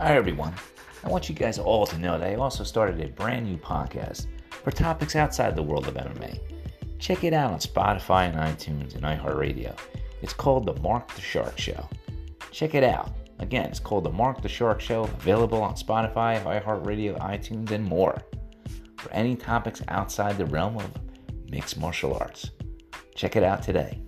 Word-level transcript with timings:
Hi, 0.00 0.16
everyone. 0.16 0.54
I 1.04 1.10
want 1.10 1.28
you 1.28 1.34
guys 1.34 1.58
all 1.58 1.86
to 1.86 1.98
know 1.98 2.18
that 2.18 2.30
I 2.30 2.36
also 2.36 2.64
started 2.64 3.02
a 3.02 3.08
brand 3.08 3.44
new 3.44 3.58
podcast 3.58 4.28
for 4.50 4.70
topics 4.70 5.14
outside 5.14 5.54
the 5.54 5.62
world 5.62 5.88
of 5.88 5.92
MMA. 5.92 6.40
Check 6.98 7.22
it 7.22 7.34
out 7.34 7.52
on 7.52 7.58
Spotify 7.58 8.30
and 8.30 8.38
iTunes 8.38 8.94
and 8.94 9.02
iHeartRadio. 9.02 9.78
It's 10.22 10.32
called 10.32 10.64
The 10.64 10.80
Marc 10.80 11.14
the 11.14 11.20
Shark 11.20 11.58
Show. 11.58 11.86
Check 12.50 12.74
it 12.74 12.82
out. 12.82 13.12
Again, 13.40 13.66
it's 13.66 13.78
called 13.78 14.04
The 14.04 14.10
Marc 14.10 14.40
the 14.40 14.48
Shark 14.48 14.80
Show, 14.80 15.02
available 15.02 15.60
on 15.60 15.74
Spotify, 15.74 16.42
iHeartRadio, 16.44 17.20
iTunes, 17.20 17.70
and 17.70 17.84
more 17.84 18.22
for 18.96 19.12
any 19.12 19.36
topics 19.36 19.82
outside 19.88 20.38
the 20.38 20.46
realm 20.46 20.78
of 20.78 20.90
mixed 21.50 21.78
martial 21.78 22.14
arts. 22.14 22.52
Check 23.14 23.36
it 23.36 23.42
out 23.42 23.62
today. 23.62 24.00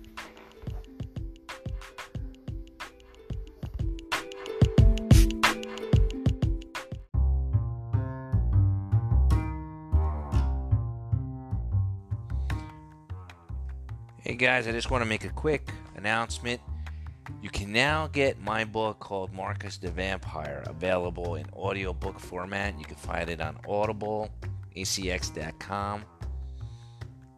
Hey 14.23 14.35
guys, 14.35 14.69
I 14.69 14.71
just 14.71 14.89
want 14.89 15.03
to 15.03 15.05
make 15.05 15.25
a 15.25 15.29
quick 15.29 15.69
announcement. 15.97 16.61
You 17.41 17.49
can 17.49 17.73
now 17.73 18.07
get 18.07 18.39
my 18.39 18.63
book 18.63 19.01
called 19.01 19.33
Marcus 19.33 19.75
the 19.75 19.91
Vampire 19.91 20.63
available 20.65 21.35
in 21.35 21.45
audiobook 21.51 22.21
format. 22.21 22.79
You 22.79 22.85
can 22.85 22.95
find 22.95 23.29
it 23.29 23.41
on 23.41 23.57
Audible, 23.67 24.29
acx.com, 24.77 26.05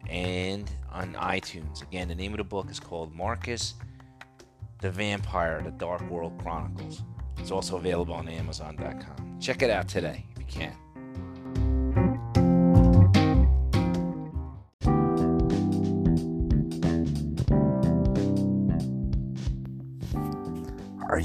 and 0.08 0.70
on 0.92 1.14
iTunes. 1.14 1.82
Again, 1.82 2.06
the 2.06 2.14
name 2.14 2.32
of 2.34 2.38
the 2.38 2.44
book 2.44 2.70
is 2.70 2.78
called 2.78 3.12
Marcus 3.12 3.74
the 4.80 4.92
Vampire, 4.92 5.62
The 5.62 5.72
Dark 5.72 6.08
World 6.08 6.38
Chronicles. 6.40 7.02
It's 7.38 7.50
also 7.50 7.78
available 7.78 8.14
on 8.14 8.28
Amazon.com. 8.28 9.40
Check 9.40 9.62
it 9.62 9.70
out 9.70 9.88
today 9.88 10.24
if 10.36 10.38
you 10.38 10.44
can. 10.46 10.85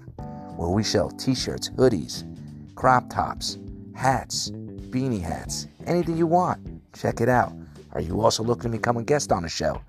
where 0.58 0.69
we 0.69 0.82
sell 0.82 1.08
t-shirts, 1.08 1.70
hoodies, 1.70 2.24
crop 2.74 3.08
tops, 3.08 3.56
hats, 3.94 4.50
beanie 4.91 5.22
hats, 5.22 5.66
anything 5.86 6.19
you 6.19 6.27
want. 6.27 6.60
Check 6.94 7.22
it 7.22 7.30
out. 7.30 7.54
Are 7.92 8.02
you 8.02 8.20
also 8.20 8.42
looking 8.42 8.70
to 8.70 8.77
become 8.77 8.98
a 8.98 9.02
guest 9.02 9.32
on 9.32 9.44
the 9.44 9.48
show 9.48 9.80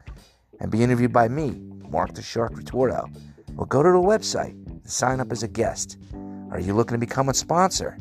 and 0.61 0.71
be 0.71 0.83
interviewed 0.83 1.11
by 1.11 1.27
me, 1.27 1.59
Marc 1.89 2.13
the 2.13 2.21
Shark 2.21 2.53
Retorto? 2.53 3.13
Well, 3.55 3.65
go 3.65 3.83
to 3.83 3.89
the 3.89 3.97
website 3.97 4.51
and 4.51 4.89
sign 4.89 5.19
up 5.19 5.33
as 5.33 5.43
a 5.43 5.49
guest. 5.49 5.97
Are 6.49 6.61
you 6.61 6.73
looking 6.73 6.95
to 6.95 6.99
become 6.99 7.27
a 7.27 7.33
sponsor? 7.33 7.97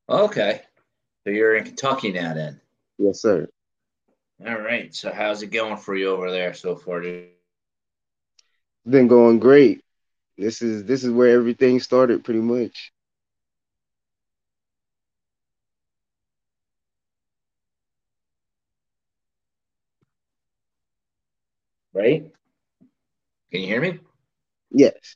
Okay. 0.09 0.62
So 1.23 1.31
you're 1.31 1.56
in 1.56 1.63
Kentucky 1.63 2.12
now 2.12 2.34
then. 2.34 2.62
Yes, 2.97 3.22
sir. 3.22 3.47
All 4.46 4.59
right. 4.59 4.94
So 4.94 5.12
how's 5.12 5.41
it 5.41 5.47
going 5.47 5.78
for 5.78 5.96
you 5.96 6.09
over 6.09 6.29
there 6.29 6.53
so 6.53 6.75
far, 6.75 7.01
dude? 7.01 7.29
Been 8.88 9.07
going 9.07 9.40
great. 9.40 9.84
This 10.38 10.62
is 10.62 10.84
this 10.84 11.03
is 11.03 11.12
where 11.12 11.35
everything 11.35 11.79
started 11.79 12.23
pretty 12.23 12.41
much. 12.41 12.91
Right? 21.94 22.29
Can 23.52 23.62
you 23.62 23.67
hear 23.67 23.81
me? 23.81 24.00
Yes. 24.69 25.16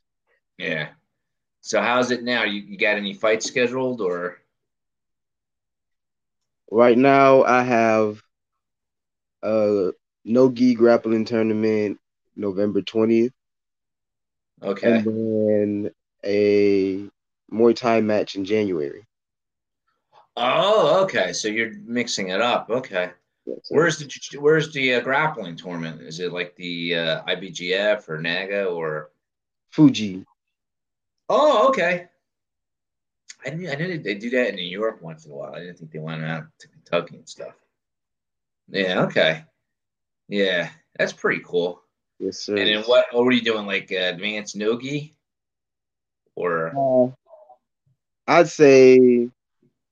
Yeah. 0.57 0.89
So 1.61 1.81
how's 1.81 2.11
it 2.11 2.23
now? 2.23 2.43
You, 2.43 2.61
you 2.61 2.77
got 2.77 2.97
any 2.97 3.13
fights 3.13 3.45
scheduled 3.45 4.01
or 4.01 4.39
Right 6.71 6.97
now 6.97 7.43
I 7.43 7.63
have 7.63 8.21
a 9.41 9.91
no 10.23 10.51
gi 10.51 10.75
grappling 10.75 11.25
tournament 11.25 11.99
November 12.35 12.81
20th. 12.81 13.31
okay? 14.61 14.97
and 14.97 15.05
then 15.05 15.91
a 16.25 17.09
Muay 17.51 17.75
Thai 17.75 18.01
match 18.01 18.35
in 18.35 18.45
January. 18.45 19.05
Oh, 20.37 21.03
okay. 21.03 21.33
So 21.33 21.47
you're 21.47 21.73
mixing 21.85 22.29
it 22.29 22.41
up. 22.41 22.69
Okay. 22.69 23.11
Where's 23.69 23.97
the 23.97 24.37
where's 24.39 24.71
the 24.71 24.95
uh, 24.95 24.99
grappling 25.01 25.55
tournament? 25.55 26.01
Is 26.01 26.19
it 26.19 26.31
like 26.31 26.55
the 26.55 26.95
uh, 26.95 27.23
IBJJF 27.23 28.07
or 28.07 28.21
NAGA 28.21 28.65
or? 28.65 29.09
Fuji? 29.71 30.23
Oh, 31.29 31.69
okay. 31.69 32.09
I 33.45 33.51
knew 33.51 33.69
I 33.69 33.75
knew 33.75 33.97
they 33.97 34.15
do 34.15 34.29
that 34.31 34.49
in 34.49 34.55
New 34.55 34.67
York 34.67 35.01
once 35.01 35.25
in 35.25 35.31
a 35.31 35.35
while. 35.35 35.55
I 35.55 35.59
didn't 35.59 35.77
think 35.77 35.91
they 35.91 35.99
went 35.99 36.23
out 36.23 36.43
to 36.59 36.67
Kentucky 36.67 37.17
and 37.17 37.29
stuff. 37.29 37.53
Yeah. 38.67 39.03
Okay. 39.03 39.45
Yeah, 40.27 40.69
that's 40.97 41.13
pretty 41.13 41.41
cool. 41.45 41.81
Yes, 42.19 42.39
sir. 42.39 42.57
And 42.57 42.67
then 42.67 42.83
what? 42.83 43.05
What 43.11 43.25
were 43.25 43.31
you 43.31 43.41
doing? 43.41 43.65
Like 43.65 43.91
uh, 43.91 44.11
advanced 44.13 44.55
nogi, 44.55 45.15
or 46.35 46.73
Uh, 46.75 47.11
I'd 48.27 48.49
say 48.49 49.29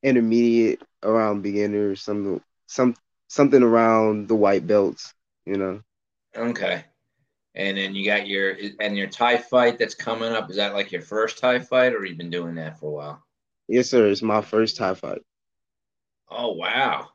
intermediate 0.04 0.81
around 1.04 1.42
beginner, 1.42 1.95
some 1.95 2.42
some 2.68 2.95
something 3.28 3.63
around 3.63 4.28
the 4.28 4.36
white 4.36 4.68
belts. 4.68 5.13
You 5.45 5.57
know, 5.57 5.81
okay. 6.36 6.86
And 7.57 7.77
then 7.77 7.95
you 7.95 8.06
got 8.06 8.27
your 8.27 8.56
and 8.80 8.98
your 8.98 9.07
Thai 9.09 9.38
fight 9.38 9.80
that's 9.80 9.95
coming 9.95 10.31
up. 10.33 10.50
Is 10.50 10.57
that 10.57 10.75
like 10.75 10.94
your 10.94 11.01
first 11.01 11.39
Thai 11.39 11.59
fight, 11.59 11.94
or 11.94 12.06
you've 12.06 12.18
been 12.18 12.31
doing 12.31 12.56
that 12.56 12.80
for 12.80 12.88
a 12.88 12.92
while? 12.92 13.24
yes, 13.69 13.89
sir. 13.89 14.07
It's 14.07 14.21
my 14.24 14.42
first 14.42 14.77
Thai 14.77 14.95
fight. 14.95 15.21
Oh 16.30 16.54
wow, 16.54 17.09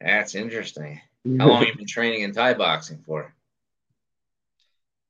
that's 0.00 0.34
interesting. 0.34 1.00
How 1.38 1.48
long 1.48 1.60
have 1.60 1.68
you 1.68 1.76
been 1.76 1.86
training 1.86 2.22
in 2.22 2.32
Thai 2.32 2.54
boxing 2.54 3.02
for? 3.04 3.34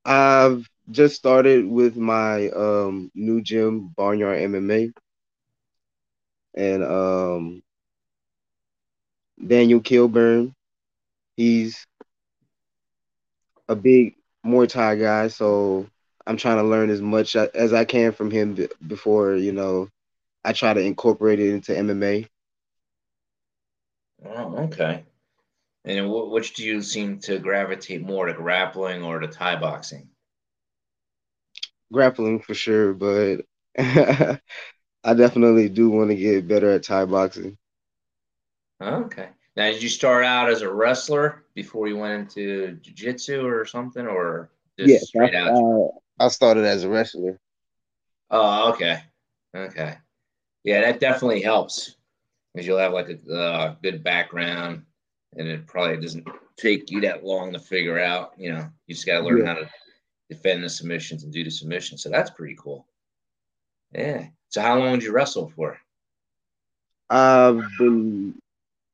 I've 0.05 0.69
just 0.91 1.17
started 1.17 1.67
with 1.67 1.97
my 1.97 2.49
um 2.51 3.11
new 3.15 3.43
gym, 3.43 3.89
Barnyard 3.97 4.41
MMA, 4.41 4.93
and 6.55 6.85
um 6.85 7.63
Daniel 9.47 9.81
Kilburn. 9.81 10.55
He's 11.37 11.87
a 13.69 13.77
big 13.77 14.17
Muay 14.47 14.69
Thai 14.69 14.97
guy, 14.97 15.29
so 15.29 15.87
I'm 16.27 16.37
trying 16.37 16.59
to 16.59 16.63
learn 16.63 16.91
as 16.91 17.01
much 17.01 17.37
as 17.37 17.73
I 17.73 17.85
can 17.85 18.13
from 18.13 18.31
him 18.31 18.69
before 18.87 19.35
you 19.35 19.53
know 19.53 19.89
I 20.45 20.53
try 20.53 20.73
to 20.75 20.81
incorporate 20.81 21.41
it 21.41 21.53
into 21.53 21.73
MMA. 21.73 22.29
Oh, 24.25 24.57
okay. 24.65 25.05
And 25.85 26.11
which 26.11 26.55
do 26.55 26.65
you 26.65 26.83
seem 26.83 27.21
to 27.21 27.39
gravitate 27.39 28.03
more 28.03 28.27
to 28.27 28.33
grappling 28.33 29.03
or 29.03 29.21
to 29.21 29.29
Thai 29.29 29.57
boxing? 29.57 30.09
Grappling 31.93 32.41
for 32.41 32.55
sure, 32.55 32.93
but 32.93 33.43
I 33.79 35.15
definitely 35.15 35.69
do 35.69 35.91
want 35.91 36.11
to 36.11 36.17
get 36.17 36.49
better 36.49 36.71
at 36.71 36.83
Thai 36.83 37.05
boxing. 37.05 37.57
Okay. 38.83 39.29
Now, 39.57 39.71
did 39.71 39.83
you 39.83 39.89
start 39.89 40.25
out 40.25 40.51
as 40.51 40.63
a 40.63 40.73
wrestler 40.73 41.45
before 41.57 41.89
you 41.89 41.97
went 41.97 42.13
into 42.21 42.73
jiu-jitsu 42.83 43.45
or 43.45 43.65
something, 43.65 44.07
or 44.07 44.51
just 44.79 44.91
yes, 44.91 45.09
straight 45.09 45.35
I, 45.35 45.41
out? 45.41 45.57
Uh, 45.57 45.89
I 46.21 46.29
started 46.29 46.65
as 46.65 46.85
a 46.85 46.89
wrestler. 46.89 47.41
Oh, 48.31 48.73
okay, 48.73 49.03
okay, 49.57 49.97
yeah, 50.63 50.83
that 50.83 51.01
definitely 51.01 51.41
helps 51.41 51.97
because 52.55 52.67
you'll 52.67 52.79
have 52.79 52.93
like 52.93 53.09
a 53.09 53.35
uh, 53.35 53.75
good 53.83 54.05
background, 54.05 54.85
and 55.37 55.49
it 55.49 55.67
probably 55.67 55.97
doesn't 55.97 56.29
take 56.57 56.91
you 56.91 57.01
that 57.01 57.25
long 57.25 57.53
to 57.55 57.59
figure 57.59 57.99
out. 57.99 58.35
You 58.37 58.53
know, 58.53 58.69
you 58.87 58.95
just 58.95 59.07
got 59.07 59.21
to 59.21 59.25
learn 59.25 59.39
yeah. 59.39 59.47
how 59.47 59.55
to 59.55 59.71
defend 60.29 60.63
the 60.63 60.69
submissions 60.69 61.25
and 61.25 61.33
do 61.33 61.43
the 61.43 61.51
submissions. 61.51 62.03
So 62.03 62.11
that's 62.11 62.31
pretty 62.31 62.57
cool. 62.59 62.87
Yeah. 63.95 64.27
So 64.51 64.61
how 64.61 64.79
long 64.79 64.95
did 64.95 65.05
you 65.05 65.13
wrestle 65.13 65.53
for? 65.57 65.79
I've 67.09 67.63
been 67.79 68.35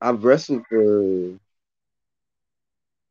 I've 0.01 0.25
wrestled 0.25 0.67
for 0.69 1.39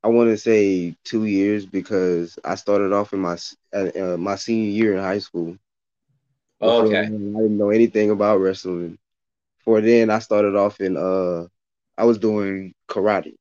I 0.04 0.08
want 0.08 0.30
to 0.30 0.38
say 0.38 0.96
two 1.04 1.26
years 1.26 1.66
because 1.66 2.40
I 2.44 2.56
started 2.56 2.92
off 2.92 3.14
in 3.14 3.20
my 3.20 3.38
uh, 3.74 4.18
my 4.18 4.36
senior 4.36 4.70
year 4.70 4.94
in 4.96 5.00
high 5.00 5.20
school. 5.20 5.58
Oh, 6.60 6.86
okay. 6.86 7.00
I 7.00 7.06
didn't 7.06 7.58
know 7.58 7.70
anything 7.70 8.10
about 8.10 8.40
wrestling. 8.40 8.98
For 9.60 9.80
then, 9.82 10.10
I 10.10 10.20
started 10.20 10.56
off 10.56 10.80
in 10.80 10.98
uh, 10.98 11.48
I 11.98 12.06
was 12.06 12.18
doing 12.18 12.74
karate. 12.88 13.36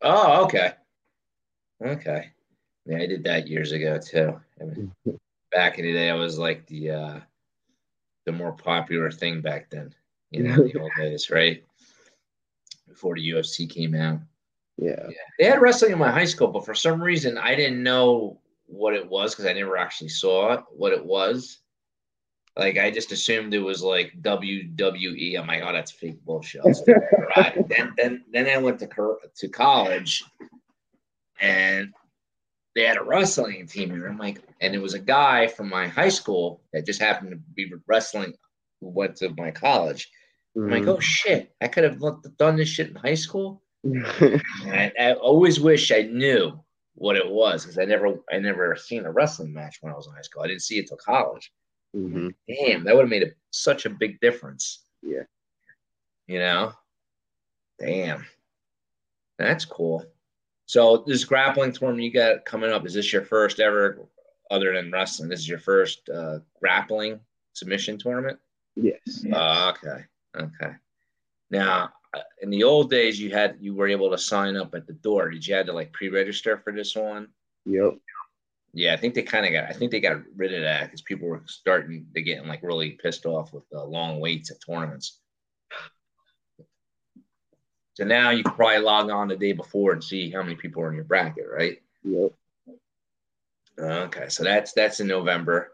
Oh, 0.00 0.44
okay. 0.44 0.72
Okay. 1.84 2.30
Yeah, 2.86 2.98
I 2.98 3.06
did 3.06 3.24
that 3.24 3.48
years 3.48 3.72
ago 3.72 3.98
too. 3.98 4.40
I 4.60 4.64
mean, 4.64 4.92
back 5.52 5.78
in 5.78 5.84
the 5.84 5.92
day, 5.92 6.10
I 6.10 6.14
was 6.14 6.38
like 6.38 6.66
the 6.66 6.90
uh, 6.90 7.20
the 8.24 8.32
more 8.32 8.52
popular 8.52 9.10
thing 9.10 9.42
back 9.42 9.68
then. 9.68 9.94
You 10.30 10.44
know, 10.44 10.56
the 10.56 10.78
old 10.80 10.92
days, 10.96 11.30
right? 11.30 11.62
Before 12.88 13.14
the 13.14 13.30
UFC 13.30 13.68
came 13.68 13.94
out. 13.94 14.20
Yeah. 14.76 15.06
yeah. 15.08 15.16
They 15.38 15.44
had 15.46 15.60
wrestling 15.60 15.92
in 15.92 15.98
my 15.98 16.10
high 16.10 16.24
school, 16.24 16.48
but 16.48 16.64
for 16.64 16.74
some 16.74 17.02
reason 17.02 17.38
I 17.38 17.54
didn't 17.54 17.82
know 17.82 18.40
what 18.66 18.94
it 18.94 19.08
was 19.08 19.32
because 19.32 19.46
I 19.46 19.52
never 19.52 19.76
actually 19.76 20.08
saw 20.08 20.54
it, 20.54 20.60
what 20.70 20.92
it 20.92 21.04
was. 21.04 21.58
Like 22.56 22.78
I 22.78 22.90
just 22.90 23.12
assumed 23.12 23.52
it 23.52 23.58
was 23.58 23.82
like 23.82 24.12
WWE. 24.22 25.38
I'm 25.38 25.46
like, 25.46 25.62
oh, 25.64 25.72
that's 25.72 25.90
fake 25.90 26.24
bullshit. 26.24 26.62
right. 27.36 27.68
then 27.68 27.92
then 27.96 28.24
then 28.32 28.46
I 28.46 28.58
went 28.58 28.78
to 28.80 29.16
to 29.36 29.48
college, 29.48 30.22
and 31.40 31.92
they 32.76 32.82
had 32.84 32.96
a 32.96 33.02
wrestling 33.02 33.66
team, 33.66 33.90
and 33.90 34.04
I'm 34.04 34.18
like, 34.18 34.40
and 34.60 34.72
it 34.72 34.82
was 34.82 34.94
a 34.94 35.00
guy 35.00 35.48
from 35.48 35.68
my 35.68 35.88
high 35.88 36.08
school 36.08 36.62
that 36.72 36.86
just 36.86 37.00
happened 37.00 37.32
to 37.32 37.36
be 37.36 37.72
wrestling 37.88 38.34
who 38.80 38.88
went 38.88 39.16
to 39.16 39.34
my 39.36 39.50
college. 39.50 40.10
Mm-hmm. 40.56 40.72
I'm 40.72 40.80
like, 40.80 40.88
oh 40.88 41.00
shit, 41.00 41.52
I 41.60 41.66
could 41.66 41.82
have 41.82 42.00
done 42.38 42.56
this 42.56 42.68
shit 42.68 42.90
in 42.90 42.94
high 42.94 43.14
school. 43.14 43.63
I, 43.84 44.92
I, 44.98 45.12
always 45.14 45.60
wish 45.60 45.92
I 45.92 46.02
knew 46.02 46.58
what 46.94 47.16
it 47.16 47.28
was 47.28 47.64
because 47.64 47.78
I 47.78 47.84
never, 47.84 48.14
I 48.32 48.38
never 48.38 48.76
seen 48.76 49.04
a 49.04 49.12
wrestling 49.12 49.52
match 49.52 49.78
when 49.80 49.92
I 49.92 49.96
was 49.96 50.06
in 50.06 50.14
high 50.14 50.22
school. 50.22 50.42
I 50.42 50.48
didn't 50.48 50.62
see 50.62 50.78
it 50.78 50.88
till 50.88 50.96
college. 50.96 51.52
Mm-hmm. 51.94 52.28
Damn, 52.48 52.84
that 52.84 52.94
would 52.94 53.02
have 53.02 53.10
made 53.10 53.22
a, 53.22 53.30
such 53.50 53.86
a 53.86 53.90
big 53.90 54.20
difference. 54.20 54.80
Yeah, 55.02 55.22
you 56.26 56.38
know, 56.38 56.72
damn, 57.78 58.26
that's 59.38 59.64
cool. 59.64 60.04
So 60.66 61.04
this 61.06 61.24
grappling 61.24 61.72
tournament 61.72 62.04
you 62.04 62.12
got 62.12 62.44
coming 62.46 62.70
up 62.70 62.86
is 62.86 62.94
this 62.94 63.12
your 63.12 63.22
first 63.22 63.60
ever, 63.60 64.08
other 64.50 64.72
than 64.72 64.90
wrestling? 64.90 65.28
This 65.28 65.40
is 65.40 65.48
your 65.48 65.58
first 65.58 66.08
uh, 66.08 66.38
grappling 66.58 67.20
submission 67.52 67.98
tournament. 67.98 68.38
Yes. 68.74 69.24
Uh, 69.32 69.72
okay. 69.76 70.04
Okay. 70.36 70.74
Now, 71.54 71.90
in 72.42 72.50
the 72.50 72.64
old 72.64 72.90
days, 72.90 73.20
you 73.20 73.30
had 73.30 73.56
you 73.60 73.76
were 73.76 73.86
able 73.86 74.10
to 74.10 74.18
sign 74.18 74.56
up 74.56 74.74
at 74.74 74.88
the 74.88 74.92
door. 74.92 75.30
Did 75.30 75.46
you 75.46 75.54
have 75.54 75.66
to 75.66 75.72
like 75.72 75.92
pre-register 75.92 76.58
for 76.58 76.72
this 76.72 76.96
one? 76.96 77.28
Yep. 77.64 77.94
Yeah, 78.72 78.92
I 78.92 78.96
think 78.96 79.14
they 79.14 79.22
kind 79.22 79.46
of 79.46 79.52
got. 79.52 79.70
I 79.70 79.72
think 79.72 79.92
they 79.92 80.00
got 80.00 80.22
rid 80.34 80.52
of 80.52 80.62
that 80.62 80.86
because 80.86 81.02
people 81.02 81.28
were 81.28 81.44
starting 81.46 82.06
to 82.12 82.22
getting 82.22 82.48
like 82.48 82.64
really 82.64 82.90
pissed 82.90 83.24
off 83.24 83.52
with 83.52 83.62
the 83.70 83.84
long 83.84 84.18
waits 84.18 84.50
at 84.50 84.56
tournaments. 84.66 85.20
So 87.92 88.02
now 88.02 88.30
you 88.30 88.42
can 88.42 88.54
probably 88.54 88.78
log 88.78 89.10
on 89.10 89.28
the 89.28 89.36
day 89.36 89.52
before 89.52 89.92
and 89.92 90.02
see 90.02 90.28
how 90.28 90.42
many 90.42 90.56
people 90.56 90.82
are 90.82 90.88
in 90.88 90.96
your 90.96 91.04
bracket, 91.04 91.46
right? 91.48 91.80
Yep. 92.02 92.32
Okay, 93.78 94.28
so 94.28 94.42
that's 94.42 94.72
that's 94.72 94.98
in 94.98 95.06
November. 95.06 95.70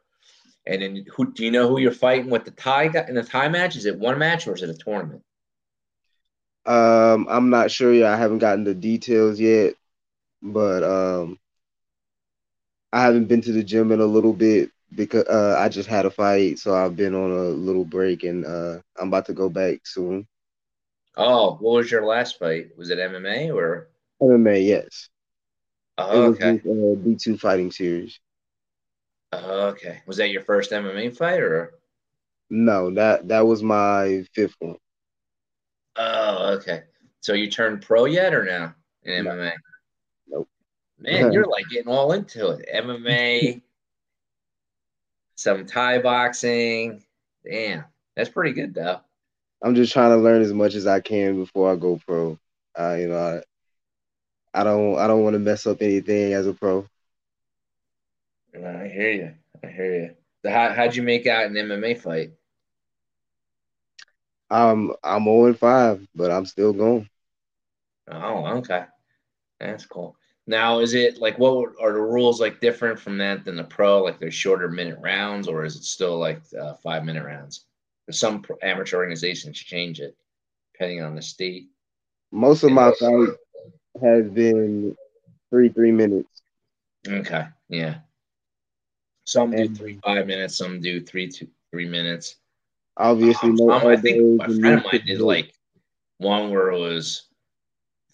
And 0.66 0.82
then 0.82 1.06
who 1.16 1.32
do 1.32 1.42
you 1.42 1.50
know 1.50 1.68
who 1.68 1.80
you're 1.80 1.90
fighting 1.90 2.28
with 2.28 2.44
the 2.44 2.50
Thai 2.50 2.90
in 3.08 3.14
the 3.14 3.22
Thai 3.22 3.48
match? 3.48 3.76
Is 3.76 3.86
it 3.86 3.98
one 3.98 4.18
match 4.18 4.46
or 4.46 4.54
is 4.54 4.62
it 4.62 4.68
a 4.68 4.74
tournament? 4.74 5.22
Um, 6.66 7.26
I'm 7.28 7.50
not 7.50 7.70
sure 7.70 7.92
yet. 7.92 8.12
I 8.12 8.16
haven't 8.16 8.38
gotten 8.38 8.64
the 8.64 8.74
details 8.74 9.40
yet, 9.40 9.74
but 10.42 10.84
um, 10.84 11.38
I 12.92 13.02
haven't 13.02 13.26
been 13.26 13.40
to 13.42 13.52
the 13.52 13.62
gym 13.64 13.92
in 13.92 14.00
a 14.00 14.04
little 14.06 14.32
bit 14.32 14.70
because 14.94 15.24
uh, 15.26 15.56
I 15.58 15.68
just 15.68 15.88
had 15.88 16.06
a 16.06 16.10
fight, 16.10 16.58
so 16.58 16.74
I've 16.74 16.96
been 16.96 17.14
on 17.14 17.30
a 17.30 17.42
little 17.50 17.84
break, 17.84 18.24
and 18.24 18.44
uh, 18.44 18.80
I'm 18.98 19.08
about 19.08 19.26
to 19.26 19.32
go 19.34 19.48
back 19.48 19.86
soon. 19.86 20.26
Oh, 21.16 21.52
what 21.60 21.76
was 21.76 21.90
your 21.92 22.04
last 22.04 22.40
fight? 22.40 22.76
Was 22.76 22.90
it 22.90 22.98
MMA 22.98 23.52
or 23.52 23.90
MMA? 24.20 24.60
Yes. 24.62 25.08
Oh, 25.98 26.24
okay. 26.30 26.60
B 27.04 27.16
two 27.16 27.36
fighting 27.38 27.70
series. 27.72 28.20
Oh, 29.32 29.68
okay. 29.70 30.02
Was 30.06 30.18
that 30.18 30.30
your 30.30 30.42
first 30.42 30.72
MMA 30.72 31.10
fight 31.10 31.40
or? 31.40 31.74
No, 32.50 32.90
that 32.94 33.28
that 33.28 33.46
was 33.46 33.62
my 33.62 34.24
fifth 34.34 34.54
one. 34.58 34.76
Okay. 36.60 36.82
So 37.20 37.32
you 37.32 37.50
turned 37.50 37.82
pro 37.82 38.04
yet 38.04 38.34
or 38.34 38.44
now 38.44 38.74
in 39.04 39.24
no. 39.24 39.30
MMA? 39.30 39.52
Nope. 40.28 40.48
Man, 40.98 41.32
you're 41.32 41.46
like 41.46 41.64
getting 41.70 41.92
all 41.92 42.12
into 42.12 42.50
it. 42.50 42.68
MMA, 42.74 43.62
some 45.34 45.66
Thai 45.66 45.98
boxing. 45.98 47.02
Damn, 47.44 47.84
that's 48.14 48.28
pretty 48.28 48.52
good 48.52 48.74
though. 48.74 49.00
I'm 49.62 49.74
just 49.74 49.92
trying 49.92 50.10
to 50.10 50.16
learn 50.16 50.42
as 50.42 50.52
much 50.52 50.74
as 50.74 50.86
I 50.86 51.00
can 51.00 51.36
before 51.36 51.72
I 51.72 51.76
go 51.76 51.98
pro. 52.06 52.38
Uh, 52.78 52.96
you 52.98 53.08
know, 53.08 53.42
I, 54.54 54.60
I 54.60 54.64
don't 54.64 54.98
I 54.98 55.06
don't 55.06 55.22
want 55.22 55.34
to 55.34 55.38
mess 55.38 55.66
up 55.66 55.80
anything 55.80 56.32
as 56.32 56.46
a 56.46 56.52
pro. 56.52 56.86
I 58.54 58.88
hear 58.88 59.10
you. 59.10 59.34
I 59.62 59.66
hear 59.68 60.00
you. 60.02 60.10
So 60.44 60.50
how 60.50 60.72
how'd 60.72 60.96
you 60.96 61.02
make 61.02 61.26
out 61.26 61.46
an 61.46 61.54
MMA 61.54 61.98
fight? 62.00 62.32
Um, 64.50 64.94
I'm 65.04 65.24
0 65.24 65.54
5, 65.54 66.06
but 66.14 66.30
I'm 66.30 66.46
still 66.46 66.72
going. 66.72 67.08
Oh, 68.10 68.46
okay. 68.58 68.84
That's 69.60 69.86
cool. 69.86 70.16
Now, 70.46 70.80
is 70.80 70.94
it 70.94 71.18
like 71.18 71.38
what 71.38 71.74
are 71.80 71.92
the 71.92 72.00
rules 72.00 72.40
like 72.40 72.60
different 72.60 72.98
from 72.98 73.18
that 73.18 73.44
than 73.44 73.56
the 73.56 73.64
pro? 73.64 74.02
Like 74.02 74.18
there's 74.18 74.34
shorter 74.34 74.68
minute 74.68 74.98
rounds, 75.00 75.46
or 75.46 75.64
is 75.64 75.76
it 75.76 75.84
still 75.84 76.18
like 76.18 76.40
uh, 76.60 76.74
five 76.74 77.04
minute 77.04 77.24
rounds? 77.24 77.66
some 78.10 78.42
amateur 78.62 78.96
organizations 78.96 79.56
change 79.58 80.00
it 80.00 80.16
depending 80.72 81.02
on 81.02 81.14
the 81.14 81.22
state. 81.22 81.68
Most 82.32 82.62
of 82.62 82.72
my 82.72 82.92
fights 82.98 83.32
has 84.02 84.28
been 84.30 84.96
three 85.50 85.68
three 85.68 85.92
minutes. 85.92 86.42
Okay, 87.06 87.46
yeah. 87.68 87.98
Some 89.24 89.50
do 89.50 89.68
three 89.74 89.98
five 90.04 90.26
minutes. 90.26 90.56
Some 90.56 90.80
do 90.80 91.00
three 91.00 91.28
two 91.28 91.48
three 91.70 91.88
minutes. 91.88 92.36
Obviously, 92.96 93.50
um, 93.50 93.56
no 93.56 93.70
I 93.70 93.96
think 93.96 94.38
my 94.38 94.46
friend 94.46 94.78
of 94.78 94.84
mine 94.84 95.02
did 95.06 95.20
like 95.20 95.54
one 96.18 96.50
where 96.50 96.70
it 96.70 96.78
was 96.78 97.28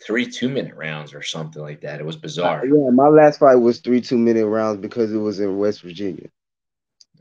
three 0.05 0.27
two 0.27 0.49
minute 0.49 0.75
rounds 0.75 1.15
or 1.15 1.23
something 1.23 1.63
like 1.63 1.81
that. 1.81 2.01
It 2.01 2.07
was 2.07 2.17
bizarre. 2.17 2.61
Uh, 2.61 2.65
yeah, 2.65 2.91
my 2.91 3.09
last 3.09 3.41
fight 3.41 3.57
was 3.57 3.81
three 3.81 4.01
two 4.01 4.19
minute 4.19 4.47
rounds 4.47 4.81
because 4.81 5.13
it 5.13 5.19
was 5.19 5.41
in 5.41 5.59
West 5.59 5.83
Virginia. 5.83 6.29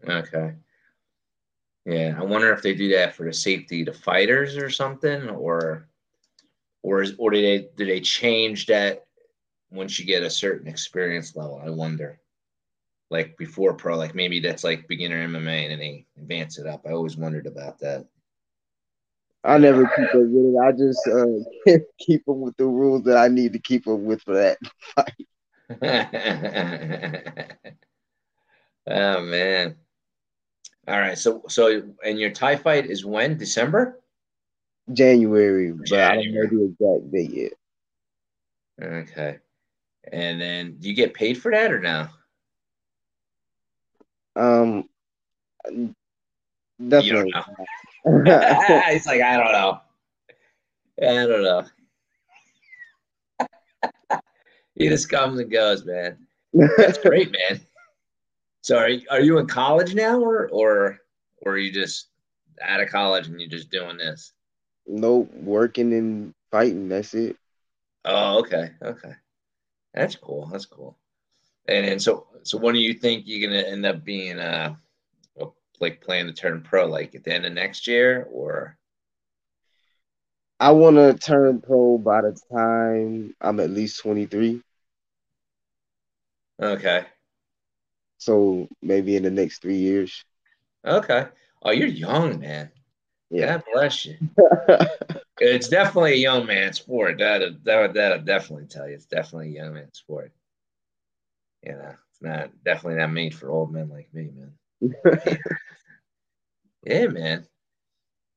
Okay. 0.07 0.53
Yeah, 1.85 2.15
I 2.17 2.23
wonder 2.23 2.51
if 2.51 2.61
they 2.61 2.73
do 2.73 2.89
that 2.95 3.15
for 3.15 3.25
the 3.25 3.33
safety 3.33 3.85
to 3.85 3.93
fighters 3.93 4.57
or 4.57 4.69
something, 4.69 5.29
or 5.29 5.87
or 6.81 7.01
is, 7.01 7.13
or 7.17 7.31
do 7.31 7.41
they 7.41 7.69
do 7.75 7.85
they 7.85 7.99
change 7.99 8.65
that 8.67 9.05
once 9.71 9.99
you 9.99 10.05
get 10.05 10.23
a 10.23 10.29
certain 10.29 10.67
experience 10.67 11.35
level? 11.35 11.61
I 11.63 11.69
wonder. 11.69 12.19
Like 13.11 13.37
before 13.37 13.75
pro, 13.75 13.97
like 13.97 14.15
maybe 14.15 14.39
that's 14.39 14.63
like 14.63 14.87
beginner 14.87 15.27
MMA 15.27 15.63
and 15.63 15.71
then 15.71 15.79
they 15.79 16.05
advance 16.25 16.57
it 16.57 16.65
up. 16.65 16.85
I 16.87 16.91
always 16.91 17.17
wondered 17.17 17.45
about 17.45 17.79
that. 17.79 18.05
I 19.43 19.59
never 19.59 19.85
keep 19.95 20.07
up 20.07 20.15
with 20.15 20.55
it. 20.55 20.57
I 20.59 20.71
just 20.71 21.07
uh, 21.07 21.77
keep 21.99 22.27
up 22.27 22.37
with 22.37 22.57
the 22.57 22.65
rules 22.65 23.03
that 23.03 23.17
I 23.17 23.27
need 23.27 23.53
to 23.53 23.59
keep 23.59 23.87
up 23.87 23.99
with 23.99 24.23
for 24.23 24.33
that. 24.33 24.57
oh 28.87 29.21
man. 29.21 29.75
All 30.87 30.99
right. 30.99 31.17
So 31.17 31.43
so 31.47 31.83
and 32.03 32.19
your 32.19 32.31
Thai 32.31 32.55
fight 32.55 32.87
is 32.87 33.05
when? 33.05 33.37
December? 33.37 33.99
January, 34.91 35.71
but 35.71 35.85
January. 35.85 36.11
I 36.11 36.15
don't 36.15 36.33
know 36.33 36.47
the 36.47 36.65
exact 36.65 37.11
date 37.11 37.31
yet. 37.31 37.53
Okay. 38.81 39.37
And 40.11 40.41
then 40.41 40.77
do 40.79 40.89
you 40.89 40.95
get 40.95 41.13
paid 41.13 41.35
for 41.39 41.51
that 41.51 41.71
or 41.71 41.79
no? 41.79 42.07
Um, 44.35 44.89
You 46.79 46.89
definitely. 46.89 47.31
don't 47.31 48.25
know. 48.27 48.81
He's 48.91 49.05
like, 49.05 49.21
I 49.21 49.37
don't 49.37 49.51
know. 49.51 49.81
I 51.01 51.25
don't 51.25 51.43
know. 51.43 51.65
he 54.75 54.89
just 54.89 55.09
comes 55.09 55.39
and 55.39 55.51
goes, 55.51 55.85
man. 55.85 56.17
That's 56.77 56.97
great, 56.97 57.31
man. 57.31 57.61
So 58.61 58.77
are 58.77 58.89
you, 58.89 59.05
are 59.11 59.21
you 59.21 59.37
in 59.37 59.47
college 59.47 59.93
now 59.93 60.19
or 60.19 60.49
or 60.49 60.99
or 61.41 61.53
are 61.53 61.57
you 61.57 61.71
just 61.71 62.07
out 62.61 62.81
of 62.81 62.89
college 62.89 63.27
and 63.27 63.39
you're 63.39 63.49
just 63.49 63.69
doing 63.69 63.97
this? 63.97 64.33
nope, 64.87 65.31
working 65.33 65.93
and 65.93 66.33
fighting. 66.51 66.89
That's 66.89 67.13
it. 67.13 67.37
Oh, 68.05 68.39
okay. 68.39 68.71
Okay. 68.81 69.13
That's 69.93 70.15
cool. 70.15 70.47
That's 70.51 70.65
cool. 70.65 70.97
And 71.67 71.85
and 71.85 72.01
so 72.01 72.27
so 72.43 72.57
when 72.57 72.75
do 72.75 72.81
you 72.81 72.93
think 72.93 73.23
you're 73.25 73.47
gonna 73.47 73.61
end 73.61 73.85
up 73.85 74.03
being 74.03 74.39
uh 74.39 74.75
like 75.81 76.01
playing 76.01 76.27
to 76.27 76.33
turn 76.33 76.61
pro 76.61 76.85
like 76.85 77.15
at 77.15 77.23
the 77.23 77.33
end 77.33 77.45
of 77.45 77.53
next 77.53 77.87
year 77.87 78.27
or 78.31 78.77
I 80.59 80.71
want 80.71 80.95
to 80.95 81.13
turn 81.13 81.61
pro 81.61 81.97
by 81.97 82.21
the 82.21 82.39
time 82.51 83.35
I'm 83.41 83.59
at 83.59 83.69
least 83.69 84.01
23. 84.01 84.61
okay. 86.61 87.05
So 88.17 88.67
maybe 88.81 89.17
in 89.17 89.23
the 89.23 89.31
next 89.31 89.61
three 89.61 89.77
years. 89.77 90.23
Okay. 90.85 91.27
Oh, 91.61 91.71
you're 91.71 91.87
young, 91.87 92.39
man. 92.39 92.71
Yeah. 93.29 93.57
God 93.57 93.63
bless 93.73 94.05
you. 94.05 94.17
It's 95.39 95.67
definitely 95.67 96.13
a 96.13 96.17
young 96.17 96.45
man 96.45 96.71
sport. 96.73 97.17
That 97.17 97.41
that 97.65 97.93
that'll 97.93 98.23
definitely 98.23 98.67
tell 98.67 98.87
you. 98.87 98.95
It's 98.95 99.05
definitely 99.05 99.49
a 99.49 99.63
young 99.63 99.73
man 99.73 99.93
sport. 99.93 100.31
You 101.61 101.73
know, 101.73 101.93
it's 102.09 102.21
not 102.21 102.51
definitely 102.63 102.99
not 102.99 103.11
made 103.11 103.35
for 103.35 103.49
old 103.49 103.73
men 103.73 103.89
like 103.89 104.13
me, 104.13 104.29
man. 104.33 104.53
Yeah, 106.85 107.07
man. 107.07 107.47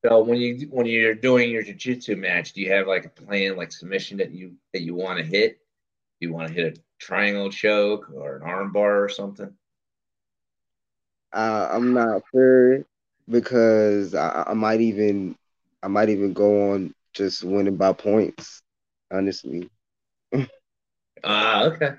So 0.05 0.23
when 0.23 0.39
you 0.39 0.69
when 0.71 0.87
you're 0.87 1.15
doing 1.15 1.51
your 1.51 1.63
jiu-jitsu 1.63 2.17
match, 2.17 2.53
do 2.53 2.61
you 2.61 2.73
have 2.73 2.87
like 2.87 3.05
a 3.05 3.09
plan, 3.11 3.57
like 3.57 3.73
submission 3.73 4.19
that 4.19 4.33
you 4.33 4.57
that 4.73 4.83
you 4.83 4.95
want 4.95 5.19
to 5.19 5.25
hit? 5.25 5.59
Do 6.21 6.29
you 6.29 6.33
want 6.35 6.49
to 6.49 6.55
hit 6.55 6.79
a 6.79 6.83
triangle 7.01 7.51
choke 7.51 8.11
or 8.15 8.37
an 8.37 8.43
arm 8.43 8.73
bar 8.73 9.05
or 9.05 9.09
something? 9.09 9.55
Uh, 11.33 11.69
I'm 11.71 11.93
not 11.93 12.23
sure 12.33 12.85
because 13.29 14.15
I, 14.15 14.45
I 14.49 14.55
might 14.55 14.81
even 14.81 15.37
I 15.83 15.89
might 15.89 16.09
even 16.09 16.33
go 16.33 16.73
on 16.73 16.95
just 17.13 17.45
winning 17.45 17.77
by 17.77 17.93
points. 17.93 18.63
Honestly, 19.11 19.69
Ah, 21.23 21.65
okay. 21.67 21.93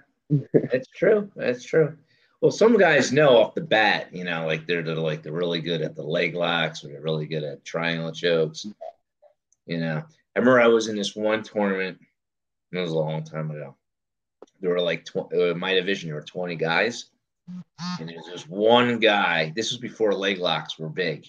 That's 0.72 0.88
true. 0.90 1.32
That's 1.36 1.64
true. 1.64 1.98
Well, 2.42 2.52
some 2.52 2.78
guys 2.78 3.12
know 3.12 3.38
off 3.38 3.54
the 3.54 3.62
bat, 3.62 4.14
you 4.14 4.24
know, 4.24 4.46
like 4.46 4.66
they're, 4.66 4.82
they're 4.82 4.96
like 4.96 5.24
they're 5.24 5.34
really 5.34 5.60
good 5.60 5.82
at 5.82 5.96
the 5.96 6.04
leg 6.04 6.36
locks 6.36 6.84
or 6.84 6.88
they're 6.88 7.02
really 7.02 7.26
good 7.26 7.44
at 7.44 7.66
triangle 7.66 8.14
chokes. 8.14 8.66
You 9.66 9.78
know, 9.80 9.98
I 10.36 10.40
remember 10.40 10.62
I 10.62 10.68
was 10.68 10.88
in 10.88 10.96
this 10.96 11.16
one 11.16 11.44
tournament. 11.44 12.00
It 12.72 12.78
was 12.78 12.92
a 12.92 12.98
long 12.98 13.24
time 13.24 13.52
ago. 13.52 13.76
There 14.62 14.70
were 14.70 14.82
like 14.82 15.06
tw- 15.06 15.34
uh, 15.34 15.54
my 15.56 15.74
division. 15.74 16.10
There 16.10 16.16
were 16.16 16.24
twenty 16.24 16.56
guys, 16.56 17.10
and 18.00 18.08
there 18.08 18.16
was 18.16 18.28
this 18.32 18.48
one 18.48 19.00
guy. 19.00 19.52
This 19.56 19.72
was 19.72 19.80
before 19.80 20.14
leg 20.14 20.38
locks 20.38 20.80
were 20.80 20.90
big, 20.90 21.26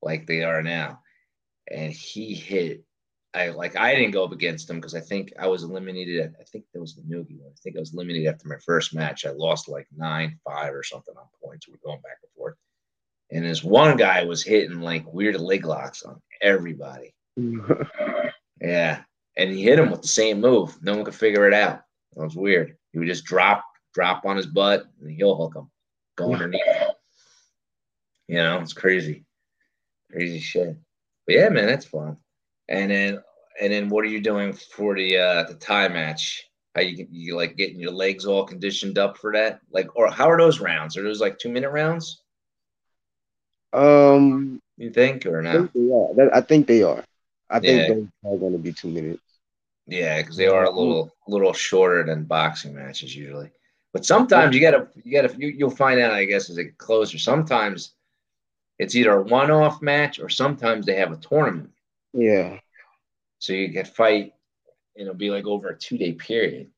like 0.00 0.26
they 0.26 0.44
are 0.44 0.62
now, 0.62 1.00
and 1.70 1.92
he 1.92 2.34
hit 2.34 2.84
I 3.34 3.48
like 3.48 3.76
I 3.76 3.94
didn't 3.94 4.10
go 4.10 4.24
up 4.24 4.32
against 4.32 4.68
him 4.68 4.76
because 4.76 4.94
I 4.94 5.00
think 5.00 5.32
I 5.38 5.46
was 5.46 5.62
eliminated. 5.62 6.20
At, 6.20 6.32
I 6.40 6.44
think 6.44 6.64
that 6.72 6.80
was 6.80 6.94
the 6.94 7.02
nogi 7.06 7.36
one. 7.36 7.52
I 7.52 7.60
think 7.62 7.76
I 7.76 7.80
was 7.80 7.94
eliminated 7.94 8.28
after 8.28 8.48
my 8.48 8.58
first 8.64 8.94
match. 8.94 9.24
I 9.24 9.30
lost 9.30 9.68
like 9.68 9.86
nine 9.96 10.38
five 10.44 10.74
or 10.74 10.82
something 10.82 11.14
on 11.16 11.24
points. 11.42 11.66
We're 11.66 11.76
going 11.84 12.00
back 12.02 12.18
and 12.22 12.32
forth, 12.36 12.56
and 13.30 13.44
this 13.44 13.64
one 13.64 13.96
guy 13.96 14.24
was 14.24 14.42
hitting 14.42 14.80
like 14.80 15.10
weird 15.12 15.40
leg 15.40 15.64
locks 15.64 16.02
on 16.02 16.20
everybody. 16.42 17.14
Yeah, 18.62 19.02
and 19.36 19.50
he 19.50 19.62
hit 19.62 19.78
him 19.78 19.90
with 19.90 20.02
the 20.02 20.08
same 20.08 20.40
move. 20.40 20.80
No 20.82 20.94
one 20.94 21.04
could 21.04 21.16
figure 21.16 21.48
it 21.48 21.54
out. 21.54 21.82
It 22.16 22.22
was 22.22 22.36
weird. 22.36 22.76
He 22.92 22.98
would 22.98 23.08
just 23.08 23.24
drop 23.24 23.64
drop 23.92 24.24
on 24.24 24.36
his 24.36 24.46
butt 24.46 24.84
and 25.00 25.10
he'll 25.10 25.36
hook 25.36 25.56
him, 25.56 25.70
go 26.16 26.32
underneath. 26.32 26.62
You 28.28 28.36
know, 28.36 28.60
it's 28.60 28.72
crazy, 28.72 29.24
crazy 30.10 30.38
shit. 30.38 30.76
But 31.26 31.34
yeah, 31.34 31.48
man, 31.48 31.66
that's 31.66 31.86
fun. 31.86 32.16
And 32.68 32.90
then 32.90 33.22
and 33.60 33.72
then 33.72 33.88
what 33.88 34.04
are 34.04 34.08
you 34.08 34.20
doing 34.20 34.52
for 34.52 34.94
the 34.94 35.18
uh 35.18 35.44
the 35.44 35.54
Thai 35.54 35.88
match? 35.88 36.48
How 36.74 36.82
you 36.82 37.06
you 37.10 37.36
like 37.36 37.56
getting 37.56 37.80
your 37.80 37.92
legs 37.92 38.24
all 38.26 38.44
conditioned 38.46 38.98
up 38.98 39.18
for 39.18 39.32
that? 39.32 39.60
Like 39.70 39.94
or 39.96 40.10
how 40.10 40.30
are 40.30 40.38
those 40.38 40.60
rounds? 40.60 40.96
Are 40.96 41.02
those 41.02 41.20
like 41.20 41.38
two 41.38 41.50
minute 41.50 41.70
rounds? 41.70 42.22
um, 43.72 44.60
You 44.76 44.90
think 44.90 45.26
or 45.26 45.42
I 45.42 45.44
no? 45.44 45.68
think 45.68 45.72
they 45.72 45.90
are. 45.92 46.30
I 46.32 46.40
think 46.40 46.66
they 46.66 46.82
are. 46.82 47.04
I 47.50 47.60
think 47.60 47.86
Yeah. 47.86 47.86
those 47.86 48.06
are 48.24 48.36
going 48.36 48.52
to 48.52 48.58
be 48.58 48.72
two 48.72 48.88
minutes. 48.88 49.22
Yeah, 49.86 50.20
because 50.22 50.36
they 50.36 50.46
are 50.46 50.64
a 50.64 50.70
little 50.70 51.14
little 51.28 51.52
shorter 51.52 52.04
than 52.04 52.24
boxing 52.24 52.74
matches 52.74 53.14
usually. 53.14 53.50
But 53.92 54.04
sometimes 54.06 54.54
you 54.54 54.60
gotta 54.62 54.88
you 55.04 55.12
gotta 55.12 55.34
you, 55.38 55.48
you'll 55.48 55.70
find 55.70 56.00
out 56.00 56.12
I 56.12 56.24
guess 56.24 56.50
as 56.50 56.58
it 56.58 56.78
closer. 56.78 57.18
Sometimes 57.18 57.94
it's 58.78 58.94
either 58.96 59.12
a 59.12 59.22
one 59.22 59.50
off 59.50 59.82
match 59.82 60.20
or 60.20 60.28
sometimes 60.28 60.86
they 60.86 60.96
have 60.96 61.12
a 61.12 61.16
tournament. 61.16 61.70
Yeah, 62.12 62.58
So 63.38 63.52
you 63.52 63.72
can 63.72 63.84
fight, 63.86 64.34
and 64.96 65.02
it'll 65.02 65.14
be 65.14 65.30
like 65.30 65.46
over 65.46 65.68
a 65.68 65.78
two 65.78 65.96
day 65.98 66.12
period. 66.12 66.70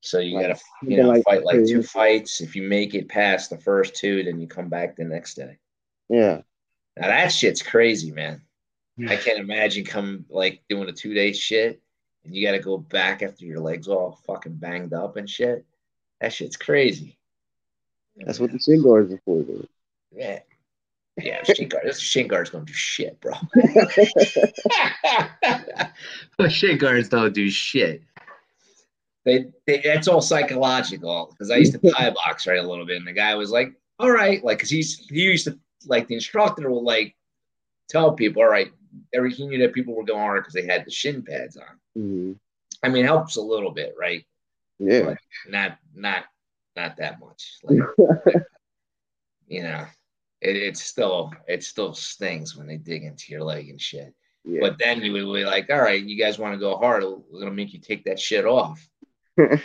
So 0.00 0.18
you 0.20 0.36
Like, 0.36 0.48
gotta 0.48 0.60
you 0.82 0.96
know 0.98 1.08
like 1.08 1.24
fight 1.24 1.44
like 1.44 1.56
two. 1.56 1.66
two 1.66 1.82
fights. 1.82 2.40
If 2.40 2.54
you 2.54 2.62
make 2.62 2.94
it 2.94 3.08
past 3.08 3.50
the 3.50 3.58
first 3.58 3.94
two, 3.96 4.22
then 4.22 4.40
you 4.40 4.46
come 4.46 4.68
back 4.68 4.96
the 4.96 5.04
next 5.04 5.34
day. 5.34 5.58
yeah. 6.08 6.42
Now 6.96 7.08
that 7.08 7.28
shit's 7.28 7.62
crazy, 7.62 8.10
man. 8.10 8.42
I 9.08 9.14
can't 9.14 9.38
imagine 9.38 9.84
come 9.84 10.24
like 10.28 10.62
doing 10.68 10.88
a 10.88 10.92
two 10.92 11.14
day 11.14 11.32
shit 11.32 11.80
and 12.24 12.34
you 12.34 12.44
gotta 12.44 12.58
go 12.58 12.76
back 12.78 13.22
after 13.22 13.44
your 13.44 13.60
legs 13.60 13.86
all 13.86 14.18
fucking 14.26 14.54
banged 14.56 14.92
up 14.92 15.16
and 15.16 15.30
shit. 15.30 15.64
That 16.20 16.32
shit's 16.32 16.56
crazy. 16.56 17.16
That's 18.16 18.40
what 18.40 18.50
the 18.50 18.58
shin 18.58 18.82
guards 18.82 19.12
are 19.14 19.20
for. 19.24 19.42
Though. 19.42 19.64
Yeah. 20.10 20.40
Yeah, 21.18 21.42
shin 21.42 21.68
guards. 21.68 22.00
Shin 22.00 22.28
guards 22.28 22.50
don't 22.50 22.66
do 22.66 22.72
shit, 22.72 23.20
bro. 23.20 23.32
shin 26.48 26.78
guards 26.78 27.08
don't 27.08 27.34
do 27.34 27.50
shit. 27.50 28.02
They, 29.24 29.46
they 29.66 29.80
that's 29.80 30.08
all 30.08 30.20
psychological. 30.20 31.28
Because 31.30 31.50
I 31.50 31.56
used 31.56 31.72
to 31.72 31.90
Thai 31.92 32.10
box 32.10 32.46
right 32.46 32.58
a 32.58 32.68
little 32.68 32.86
bit, 32.86 32.96
and 32.96 33.06
the 33.06 33.12
guy 33.12 33.34
was 33.34 33.50
like, 33.50 33.72
"All 33.98 34.10
right," 34.10 34.42
like 34.44 34.58
because 34.58 34.70
he's 34.70 35.06
he 35.08 35.22
used 35.22 35.46
to 35.46 35.58
like 35.86 36.08
the 36.08 36.14
instructor 36.14 36.70
will 36.70 36.84
like 36.84 37.14
tell 37.88 38.12
people, 38.12 38.42
"All 38.42 38.48
right," 38.48 38.70
every 39.12 39.32
he 39.32 39.46
knew 39.46 39.58
that 39.58 39.74
people 39.74 39.94
were 39.94 40.04
going 40.04 40.20
hard 40.20 40.44
because 40.44 40.54
they 40.54 40.66
had 40.66 40.84
the 40.84 40.90
shin 40.90 41.22
pads 41.22 41.56
on. 41.56 42.02
Mhm. 42.02 42.36
I 42.82 42.88
mean, 42.88 43.04
it 43.04 43.08
helps 43.08 43.36
a 43.36 43.42
little 43.42 43.72
bit, 43.72 43.94
right? 43.98 44.24
Yeah, 44.78 45.14
Not 45.48 45.78
not 45.94 46.24
not 46.76 46.96
that 46.98 47.18
much. 47.20 47.58
Like 47.64 47.80
you 49.48 49.62
know, 49.62 49.84
it, 50.40 50.56
it's 50.56 50.82
still 50.82 51.32
it 51.46 51.62
still 51.64 51.94
stings 51.94 52.56
when 52.56 52.66
they 52.66 52.76
dig 52.76 53.04
into 53.04 53.32
your 53.32 53.42
leg 53.42 53.68
and 53.68 53.80
shit. 53.80 54.14
yeah. 54.44 54.60
But 54.60 54.78
then 54.78 55.02
you 55.02 55.12
would 55.12 55.34
be 55.38 55.44
like, 55.44 55.70
all 55.70 55.80
right, 55.80 56.02
you 56.02 56.16
guys 56.18 56.38
want 56.38 56.54
to 56.54 56.60
go 56.60 56.76
hard? 56.76 57.04
We're 57.04 57.40
gonna 57.40 57.52
make 57.52 57.72
you 57.72 57.80
take 57.80 58.04
that 58.04 58.20
shit 58.20 58.44
off. 58.44 58.86
yeah, 59.38 59.58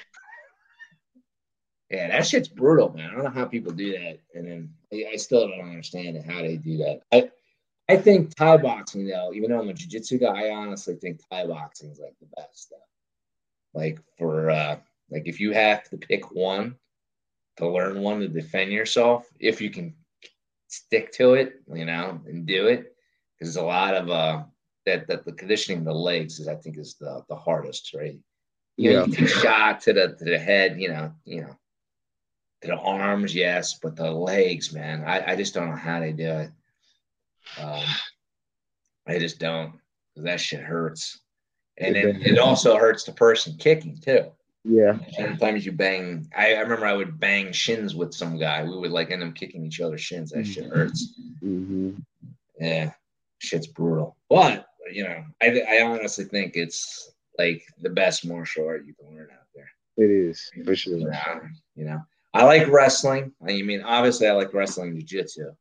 that 1.90 2.26
shit's 2.26 2.48
brutal, 2.48 2.94
man. 2.94 3.10
I 3.10 3.14
don't 3.14 3.24
know 3.24 3.30
how 3.30 3.46
people 3.46 3.72
do 3.72 3.92
that, 3.92 4.20
and 4.34 4.48
then 4.48 4.74
I, 4.92 5.12
I 5.14 5.16
still 5.16 5.48
don't 5.48 5.70
understand 5.70 6.24
how 6.26 6.42
they 6.42 6.58
do 6.58 6.78
that. 6.78 7.02
I 7.12 7.30
I 7.90 7.98
think 7.98 8.36
Thai 8.36 8.58
boxing 8.58 9.08
though, 9.08 9.34
even 9.34 9.52
though 9.52 9.60
I'm 9.60 9.70
a 9.70 9.74
jiu-jitsu 9.74 10.20
guy, 10.20 10.48
I 10.48 10.56
honestly 10.56 10.96
think 10.96 11.22
Thai 11.30 11.48
boxing 11.48 11.92
is 11.92 12.00
like 12.00 12.16
the 12.20 12.28
best 12.36 12.64
stuff. 12.64 12.80
Like 13.74 14.00
for 14.18 14.50
uh 14.50 14.78
like 15.10 15.24
if 15.28 15.40
you 15.40 15.52
have 15.52 15.90
to 15.90 15.98
pick 15.98 16.32
one 16.32 16.76
to 17.58 17.68
learn 17.68 18.02
one 18.02 18.20
to 18.22 18.28
defend 18.28 18.72
yourself, 18.72 19.28
if 19.40 19.62
you 19.62 19.70
can 19.70 19.94
stick 20.74 21.12
to 21.14 21.34
it, 21.36 21.62
you 21.74 21.86
know, 21.86 22.20
and 22.26 22.46
do 22.46 22.68
it, 22.68 22.96
because 23.40 23.56
a 23.56 23.62
lot 23.62 23.94
of 23.96 24.10
uh 24.10 24.44
that 24.86 25.08
that 25.08 25.24
the 25.26 25.32
conditioning 25.34 25.80
of 25.80 25.86
the 25.86 25.94
legs 25.94 26.40
is 26.40 26.48
I 26.48 26.56
think 26.56 26.78
is 26.78 26.96
the 27.00 27.24
the 27.30 27.36
hardest, 27.36 27.94
right? 27.94 28.18
You 28.78 28.94
know, 28.94 29.00
Yeah. 29.02 29.06
you 29.06 29.14
can 29.16 29.28
shot 29.28 29.82
to 29.82 29.94
the 29.94 30.16
to 30.20 30.26
the 30.26 30.40
head, 30.40 30.80
you 30.80 30.90
know, 30.90 31.14
you 31.26 31.42
know, 31.42 31.56
to 32.62 32.68
the 32.68 32.78
arms, 32.78 33.36
yes, 33.36 33.80
but 33.82 33.96
the 33.96 34.10
legs, 34.12 34.74
man, 34.74 35.04
I, 35.04 35.34
I 35.34 35.36
just 35.36 35.54
don't 35.54 35.70
know 35.70 35.76
how 35.76 36.00
they 36.00 36.12
do 36.14 36.30
it. 36.30 36.52
Um, 37.62 37.84
I 39.06 39.20
just 39.20 39.38
don't. 39.40 39.74
That 40.16 40.40
shit 40.40 40.62
hurts. 40.62 41.20
And 41.78 41.96
It 41.96 42.26
it 42.26 42.40
also 42.40 42.78
hurts 42.78 43.04
the 43.04 43.12
person 43.14 43.58
kicking 43.58 43.98
too. 43.98 44.32
Yeah. 44.66 44.98
Sometimes 45.12 45.66
you 45.66 45.72
bang. 45.74 46.28
I, 46.36 46.56
I 46.56 46.60
remember 46.60 46.86
I 46.86 46.94
would 46.94 47.20
bang 47.20 47.52
shins 47.52 47.96
with 47.96 48.14
some 48.14 48.38
guy. 48.40 48.64
We 48.64 48.78
would 48.78 48.92
like 48.92 49.12
end 49.12 49.24
up 49.24 49.36
kicking 49.36 49.66
each 49.66 49.82
other's 49.82 50.02
shins. 50.02 50.32
That 50.32 50.46
shit 50.48 50.66
hurts. 50.66 51.14
hmm 51.42 51.92
Yeah, 52.60 52.92
shit's 53.40 53.68
brutal. 53.68 54.16
But 54.30 54.68
you 54.92 55.04
know, 55.04 55.24
I 55.42 55.62
I 55.70 55.82
honestly 55.84 56.26
think 56.26 56.54
it's 56.56 57.12
like 57.38 57.64
the 57.82 57.90
best 57.90 58.26
martial 58.26 58.68
art 58.68 58.86
you 58.86 58.94
can 58.94 59.14
learn 59.16 59.28
out 59.32 59.48
there. 59.54 59.70
It 59.98 60.10
is 60.10 60.50
for 60.64 60.76
sure. 60.76 60.98
You 60.98 61.08
know, 61.10 61.42
you 61.76 61.86
know. 61.86 62.02
I 62.34 62.46
like 62.46 62.68
wrestling. 62.68 63.32
I 63.48 63.62
mean, 63.62 63.82
obviously, 63.84 64.28
I 64.28 64.32
like 64.32 64.54
wrestling 64.54 64.98
jiu-jitsu. 64.98 65.52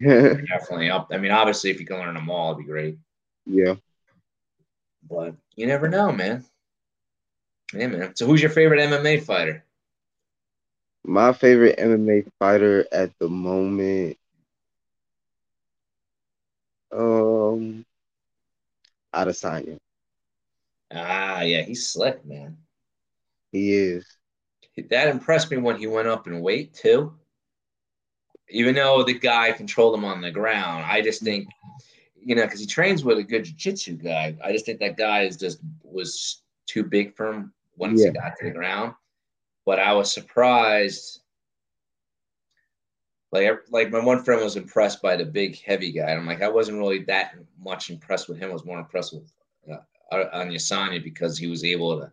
Definitely 0.00 0.88
up. 0.90 1.08
I 1.12 1.18
mean, 1.18 1.30
obviously, 1.32 1.70
if 1.70 1.78
you 1.80 1.86
can 1.86 1.98
learn 1.98 2.14
them 2.14 2.30
all, 2.30 2.52
it'd 2.52 2.64
be 2.64 2.70
great. 2.70 2.96
yeah. 3.46 3.74
But 5.08 5.34
you 5.54 5.66
never 5.66 5.88
know, 5.88 6.12
man. 6.12 6.44
Yeah, 7.72 7.86
man. 7.88 8.16
So, 8.16 8.26
who's 8.26 8.42
your 8.42 8.50
favorite 8.50 8.80
MMA 8.80 9.18
fighter? 9.20 9.64
My 11.04 11.32
favorite 11.32 11.78
MMA 11.78 12.22
fighter 12.38 12.86
at 12.92 13.16
the 13.18 13.28
moment, 13.28 14.18
um, 16.92 17.84
Adesanya. 19.20 19.78
Ah, 20.90 21.42
yeah, 21.42 21.62
he's 21.62 21.86
slick, 21.86 22.24
man. 22.24 22.56
He 23.52 23.72
is. 23.72 24.18
That 24.90 25.08
impressed 25.08 25.50
me 25.50 25.56
when 25.56 25.78
he 25.78 25.86
went 25.86 26.06
up 26.08 26.26
in 26.26 26.40
weight 26.40 26.74
too. 26.74 27.18
Even 28.50 28.74
though 28.74 29.02
the 29.02 29.18
guy 29.18 29.52
controlled 29.52 29.94
him 29.94 30.04
on 30.04 30.20
the 30.20 30.30
ground, 30.30 30.84
I 30.84 31.00
just 31.00 31.22
think, 31.22 31.48
you 32.16 32.34
know, 32.34 32.42
because 32.44 32.60
he 32.60 32.66
trains 32.66 33.04
with 33.04 33.18
a 33.18 33.22
good 33.22 33.44
jiu-jitsu 33.44 33.96
guy. 33.96 34.36
I 34.44 34.52
just 34.52 34.66
think 34.66 34.80
that 34.80 34.96
guy 34.96 35.22
is 35.22 35.36
just 35.36 35.60
was 35.82 36.42
too 36.66 36.84
big 36.84 37.14
for 37.14 37.32
him 37.32 37.52
once 37.76 38.00
Yeah. 38.00 38.08
he 38.08 38.12
got 38.18 38.36
to 38.38 38.44
the 38.46 38.50
ground. 38.50 38.94
But 39.66 39.78
I 39.78 39.92
was 39.92 40.12
surprised. 40.12 41.20
Like, 43.32 43.50
like 43.70 43.90
my 43.90 43.98
one 43.98 44.22
friend 44.22 44.42
was 44.42 44.56
impressed 44.56 45.02
by 45.02 45.16
the 45.16 45.24
big, 45.24 45.60
heavy 45.60 45.90
guy. 45.90 46.10
And 46.10 46.20
I'm 46.20 46.26
like, 46.26 46.42
I 46.42 46.48
wasn't 46.48 46.78
really 46.78 47.00
that 47.04 47.34
much 47.58 47.90
impressed 47.90 48.28
with 48.28 48.38
him. 48.38 48.50
I 48.50 48.52
was 48.52 48.64
more 48.64 48.78
impressed 48.78 49.12
with 49.12 49.32
uh, 49.70 49.78
Adesanya 50.12 51.02
because 51.02 51.36
he 51.36 51.46
was 51.46 51.64
able 51.64 52.00
to 52.00 52.12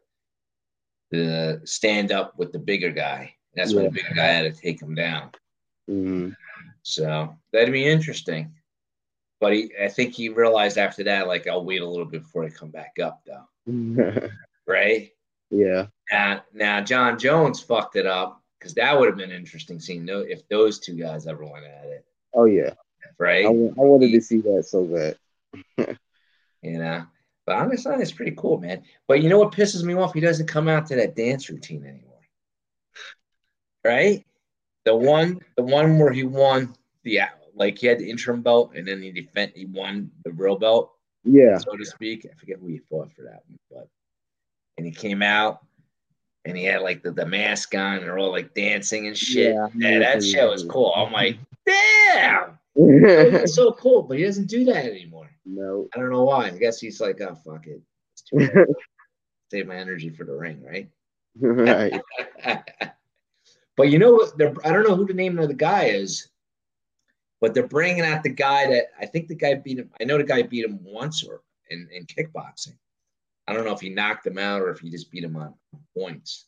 to 1.13 1.59
stand 1.67 2.11
up 2.13 2.37
with 2.37 2.53
the 2.53 2.59
bigger 2.59 2.89
guy. 2.89 3.35
That's 3.53 3.73
when 3.73 3.83
the 3.83 3.91
bigger 3.91 4.15
guy 4.15 4.27
had 4.27 4.55
to 4.55 4.61
take 4.61 4.81
him 4.81 4.95
down. 4.95 5.31
hmm 5.87 6.29
So 6.83 7.35
that'd 7.51 7.73
be 7.73 7.85
interesting. 7.85 8.53
But 9.41 9.53
he, 9.53 9.71
I 9.83 9.89
think 9.89 10.13
he 10.13 10.29
realized 10.29 10.77
after 10.77 11.03
that, 11.05 11.27
like, 11.27 11.47
I'll 11.47 11.65
wait 11.65 11.81
a 11.81 11.87
little 11.87 12.05
bit 12.05 12.21
before 12.21 12.45
I 12.45 12.49
come 12.49 12.69
back 12.69 12.97
up, 13.03 13.23
though. 13.25 14.29
Right? 14.67 15.11
yeah. 15.49 15.87
Now, 16.09 16.43
now 16.53 16.81
Jon 16.81 17.19
Jones 17.19 17.59
fucked 17.59 17.97
it 17.97 18.05
up 18.05 18.41
because 18.57 18.73
that 18.75 18.97
would 18.97 19.09
have 19.09 19.17
been 19.17 19.31
interesting 19.31 19.79
seeing 19.79 20.05
no, 20.05 20.19
if 20.19 20.47
those 20.47 20.79
two 20.79 20.93
guys 20.93 21.27
ever 21.27 21.43
went 21.43 21.65
at 21.65 21.85
it. 21.85 22.05
Oh 22.33 22.45
yeah. 22.45 22.75
Right? 23.17 23.45
I, 23.45 23.49
I 23.49 23.51
wanted 23.51 24.11
to 24.11 24.21
see 24.21 24.39
that 24.41 24.65
so 24.67 24.85
bad. 24.85 25.97
You 26.61 26.77
know? 26.77 27.07
But 27.47 27.55
I'm 27.55 27.71
just 27.71 27.83
saying 27.83 28.01
it's 28.01 28.11
pretty 28.11 28.35
cool, 28.37 28.59
man. 28.59 28.83
But 29.07 29.23
you 29.23 29.29
know 29.29 29.39
what 29.39 29.51
pisses 29.51 29.83
me 29.83 29.95
off? 29.95 30.13
He 30.13 30.19
doesn't 30.19 30.45
come 30.45 30.67
out 30.67 30.85
to 30.87 30.95
that 30.97 31.15
dance 31.15 31.49
routine 31.49 31.83
anymore. 31.83 32.21
Right? 33.83 34.23
The 34.85 34.95
one, 34.95 35.39
the 35.57 35.63
one 35.63 35.97
where 35.97 36.11
he 36.11 36.23
won 36.23 36.75
the 37.01 37.21
like 37.55 37.77
he 37.77 37.87
had 37.87 37.99
the 37.99 38.09
interim 38.09 38.41
belt 38.41 38.71
and 38.75 38.87
then 38.87 39.01
he 39.01 39.11
defend 39.11 39.51
he 39.55 39.65
won 39.65 40.11
the 40.25 40.31
real 40.31 40.57
belt, 40.57 40.93
Yeah. 41.23 41.57
so 41.57 41.75
to 41.75 41.85
speak. 41.85 42.25
I 42.29 42.33
forget 42.39 42.57
who 42.59 42.67
he 42.67 42.79
fought 42.89 43.11
for 43.13 43.23
that 43.23 43.41
one, 43.47 43.59
but 43.69 43.87
and 44.77 44.85
he 44.85 44.91
came 44.91 45.21
out 45.21 45.65
and 46.45 46.57
he 46.57 46.63
had 46.63 46.81
like 46.81 47.03
the, 47.03 47.11
the 47.11 47.25
mask 47.25 47.75
on 47.75 47.95
and 47.97 48.03
they're 48.03 48.17
all 48.17 48.31
like 48.31 48.53
dancing 48.53 49.07
and 49.07 49.17
shit. 49.17 49.53
Yeah. 49.53 49.67
Yeah, 49.75 49.99
that 49.99 50.23
shit 50.23 50.47
was 50.49 50.63
cool. 50.63 50.91
I'm 50.95 51.11
like, 51.13 51.37
damn, 51.65 52.57
it's 52.75 53.55
so 53.55 53.71
cool, 53.73 54.03
but 54.03 54.17
he 54.17 54.23
doesn't 54.23 54.47
do 54.49 54.63
that 54.65 54.85
anymore. 54.85 55.29
no. 55.45 55.87
I 55.95 55.99
don't 55.99 56.09
know 56.11 56.23
why. 56.23 56.47
I 56.47 56.51
guess 56.51 56.79
he's 56.79 56.99
like, 57.01 57.19
oh 57.21 57.35
fuck 57.45 57.67
it. 57.67 57.81
It's 58.13 58.21
too 58.23 58.37
bad. 58.47 58.67
Save 59.51 59.67
my 59.67 59.75
energy 59.75 60.09
for 60.09 60.23
the 60.23 60.33
ring, 60.33 60.63
right? 60.63 60.89
right. 61.35 62.01
but 63.77 63.89
you 63.89 63.99
know 63.99 64.13
what? 64.13 64.33
I 64.65 64.71
don't 64.71 64.87
know 64.87 64.95
who 64.95 65.05
the 65.05 65.13
name 65.13 65.37
of 65.39 65.47
the 65.49 65.53
guy 65.53 65.85
is, 65.85 66.29
but 67.41 67.55
they're 67.55 67.67
bringing 67.67 68.05
out 68.05 68.23
the 68.23 68.29
guy 68.29 68.67
that 68.67 68.91
I 68.99 69.07
think 69.07 69.27
the 69.27 69.35
guy 69.35 69.55
beat 69.55 69.79
him. 69.79 69.89
I 69.99 70.05
know 70.05 70.17
the 70.17 70.23
guy 70.23 70.43
beat 70.43 70.63
him 70.63 70.79
once 70.83 71.23
or 71.23 71.41
in, 71.71 71.89
in 71.91 72.05
kickboxing. 72.05 72.77
I 73.47 73.53
don't 73.53 73.65
know 73.65 73.73
if 73.73 73.81
he 73.81 73.89
knocked 73.89 74.25
him 74.25 74.37
out 74.37 74.61
or 74.61 74.69
if 74.69 74.79
he 74.79 74.91
just 74.91 75.11
beat 75.11 75.23
him 75.23 75.35
on 75.35 75.55
points. 75.97 76.45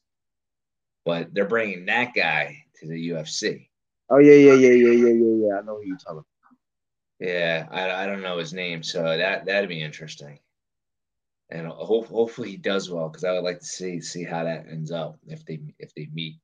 But 1.04 1.34
they're 1.34 1.46
bringing 1.46 1.88
that 1.88 2.14
guy 2.14 2.64
to 2.80 2.88
the 2.88 3.10
UFC. 3.10 3.68
Oh 4.10 4.20
yeah, 4.20 4.36
yeah, 4.36 4.54
yeah, 4.54 4.70
yeah, 4.70 4.92
yeah, 4.92 5.10
yeah, 5.10 5.48
yeah. 5.48 5.58
I 5.58 5.62
know 5.64 5.78
who 5.78 5.88
you're 5.88 5.98
talking. 5.98 6.20
About. 6.20 6.26
Yeah, 7.20 7.68
I, 7.72 8.04
I 8.04 8.06
don't 8.06 8.22
know 8.22 8.38
his 8.38 8.54
name, 8.54 8.84
so 8.84 9.02
that 9.04 9.46
that'd 9.46 9.70
be 9.70 9.82
interesting. 9.82 10.40
And 11.50 11.68
hope, 11.68 12.08
hopefully 12.08 12.52
he 12.52 12.58
does 12.58 12.90
well 12.90 13.10
because 13.10 13.24
I 13.24 13.32
would 13.32 13.44
like 13.44 13.60
to 13.60 13.66
see 13.66 14.00
see 14.02 14.24
how 14.24 14.44
that 14.44 14.68
ends 14.70 14.92
up 14.92 15.18
if 15.28 15.46
they 15.46 15.60
if 15.80 15.94
they 15.96 16.08
meet, 16.14 16.36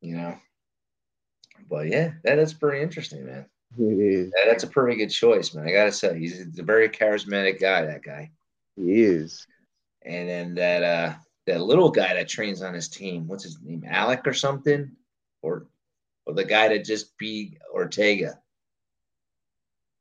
you 0.00 0.16
know. 0.16 0.38
But 1.68 1.88
yeah, 1.88 2.12
that 2.24 2.38
is 2.38 2.54
pretty 2.54 2.82
interesting, 2.82 3.26
man. 3.26 3.46
It 3.78 3.98
is. 4.00 4.30
That- 4.32 4.44
That's 4.46 4.64
a 4.64 4.68
pretty 4.68 4.96
good 4.96 5.10
choice, 5.10 5.54
man. 5.54 5.66
I 5.66 5.72
gotta 5.72 5.92
say, 5.92 6.18
he's 6.18 6.58
a 6.58 6.62
very 6.62 6.88
charismatic 6.88 7.60
guy. 7.60 7.82
That 7.86 8.02
guy, 8.02 8.30
He 8.76 9.02
is. 9.02 9.46
and 10.02 10.28
then 10.28 10.54
that 10.56 10.82
uh 10.82 11.14
that 11.46 11.60
little 11.62 11.90
guy 11.90 12.14
that 12.14 12.28
trains 12.28 12.62
on 12.62 12.74
his 12.74 12.88
team, 12.88 13.26
what's 13.26 13.44
his 13.44 13.58
name, 13.62 13.84
Alec 13.86 14.26
or 14.26 14.32
something, 14.34 14.90
or 15.42 15.66
or 16.26 16.34
the 16.34 16.44
guy 16.44 16.68
that 16.68 16.84
just 16.84 17.16
beat 17.18 17.58
Ortega. 17.72 18.38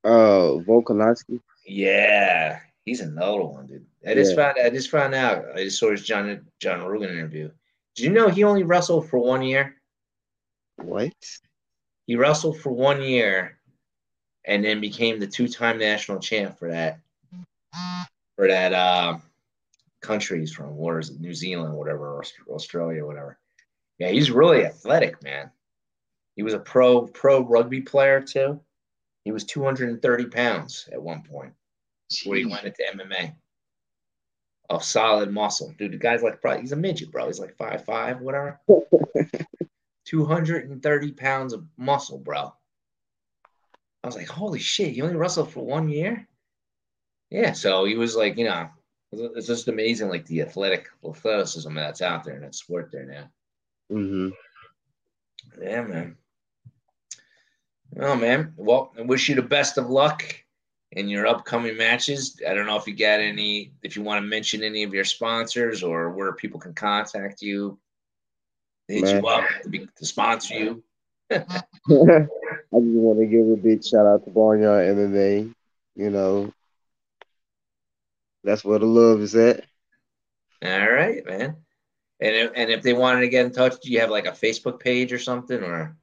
Uh, 0.03 0.59
Volkanovski. 0.65 1.39
Yeah, 1.65 2.59
he's 2.85 3.01
another 3.01 3.43
one, 3.43 3.67
dude. 3.67 3.85
I 4.07 4.13
just 4.13 4.31
Yeah. 4.31 4.53
found 4.53 4.57
I 4.65 4.69
just 4.69 4.89
found 4.89 5.13
out. 5.13 5.45
I 5.55 5.63
just 5.63 5.77
saw 5.79 5.91
his 5.91 6.03
John 6.05 6.45
John 6.59 6.81
Rogan 6.85 7.09
interview. 7.09 7.51
Did 7.95 8.03
you 8.05 8.11
know 8.11 8.29
he 8.29 8.43
only 8.43 8.63
wrestled 8.63 9.09
for 9.09 9.19
one 9.19 9.41
year? 9.41 9.75
What? 10.77 11.13
He 12.09 12.15
wrestled 12.15 12.59
for 12.59 12.71
one 12.71 13.03
year, 13.03 13.59
and 14.43 14.65
then 14.65 14.81
became 14.81 15.19
the 15.19 15.27
two-time 15.27 15.77
national 15.77 16.19
champ 16.19 16.57
for 16.57 16.71
that 16.71 16.97
for 18.35 18.47
that 18.47 18.73
uh, 18.73 19.19
country 20.01 20.39
he's 20.39 20.51
from. 20.51 20.75
Where 20.75 20.97
is 20.97 21.11
it? 21.11 21.21
New 21.21 21.35
Zealand, 21.35 21.75
whatever, 21.75 22.19
Australia, 22.49 23.05
whatever. 23.05 23.37
Yeah, 23.99 24.09
he's 24.09 24.31
really 24.31 24.65
athletic, 24.65 25.21
man. 25.21 25.51
He 26.35 26.41
was 26.41 26.55
a 26.55 26.59
pro 26.59 27.05
pro 27.05 27.41
rugby 27.41 27.81
player 27.81 28.21
too. 28.21 28.59
He 29.23 29.31
was 29.31 29.43
230 29.43 30.25
pounds 30.25 30.89
at 30.91 30.99
one 30.99 31.21
point. 31.21 31.53
before 32.09 32.37
he 32.37 32.45
went 32.45 32.65
into 32.65 32.83
MMA. 32.91 33.35
Of 34.71 34.83
solid 34.83 35.31
muscle. 35.31 35.75
Dude, 35.77 35.91
the 35.91 35.97
guy's 35.97 36.23
like, 36.23 36.41
bro, 36.41 36.59
he's 36.59 36.71
a 36.71 36.75
midget, 36.75 37.11
bro. 37.11 37.27
He's 37.27 37.39
like 37.39 37.55
five 37.55 37.85
five, 37.85 38.19
whatever. 38.19 38.59
230 40.09 41.11
pounds 41.11 41.53
of 41.53 41.63
muscle, 41.77 42.17
bro. 42.17 42.51
I 44.03 44.07
was 44.07 44.15
like, 44.15 44.27
holy 44.27 44.57
shit, 44.57 44.93
he 44.93 45.03
only 45.03 45.15
wrestled 45.15 45.51
for 45.51 45.63
one 45.63 45.87
year? 45.87 46.27
Yeah, 47.29 47.53
so 47.53 47.85
he 47.85 47.95
was 47.95 48.15
like, 48.15 48.35
you 48.35 48.45
know, 48.45 48.69
it's 49.11 49.45
just 49.45 49.67
amazing, 49.67 50.09
like 50.09 50.25
the 50.25 50.41
athletic 50.41 50.87
athleticism 51.07 51.75
that's 51.75 52.01
out 52.01 52.23
there 52.23 52.35
in 52.35 52.41
that 52.41 52.55
sport 52.55 52.89
there 52.91 53.05
now. 53.05 53.95
Mm-hmm. 53.95 54.29
Yeah, 55.61 55.83
man. 55.83 56.17
Oh 57.99 58.15
man. 58.15 58.53
Well, 58.57 58.91
I 58.97 59.03
wish 59.03 59.29
you 59.29 59.35
the 59.35 59.43
best 59.43 59.77
of 59.77 59.91
luck 59.91 60.23
in 60.93 61.07
your 61.07 61.27
upcoming 61.27 61.77
matches. 61.77 62.41
I 62.47 62.55
don't 62.55 62.65
know 62.65 62.77
if 62.77 62.87
you 62.87 62.95
got 62.95 63.19
any, 63.19 63.73
if 63.83 63.95
you 63.95 64.01
want 64.01 64.23
to 64.23 64.27
mention 64.27 64.63
any 64.63 64.81
of 64.81 64.93
your 64.93 65.05
sponsors 65.05 65.83
or 65.83 66.09
where 66.11 66.33
people 66.33 66.59
can 66.59 66.73
contact 66.73 67.43
you, 67.43 67.77
hit 68.89 69.03
Man. 69.03 69.21
you 69.21 69.27
up 69.27 69.45
to, 69.63 69.69
be, 69.69 69.87
to 69.95 70.05
sponsor 70.05 70.53
you. 70.55 70.83
I 71.31 71.37
just 71.37 71.59
want 72.71 73.19
to 73.19 73.25
give 73.27 73.47
a 73.47 73.55
big 73.55 73.83
shout 73.85 74.05
out 74.05 74.25
to 74.25 74.31
Barnyard 74.31 74.95
MMA. 74.95 75.53
You 75.95 76.09
know, 76.09 76.51
that's 78.43 78.65
where 78.65 78.79
the 78.79 78.85
love 78.85 79.21
is 79.21 79.35
at. 79.35 79.65
All 80.63 80.91
right, 80.91 81.25
man. 81.25 81.55
And 82.21 82.35
if, 82.35 82.51
and 82.55 82.69
if 82.69 82.81
they 82.81 82.93
wanted 82.93 83.21
to 83.21 83.29
get 83.29 83.45
in 83.45 83.51
touch, 83.51 83.79
do 83.81 83.91
you 83.91 83.99
have 84.01 84.09
like 84.09 84.25
a 84.25 84.31
Facebook 84.31 84.79
page 84.79 85.13
or 85.13 85.19
something 85.19 85.61
or? 85.61 85.95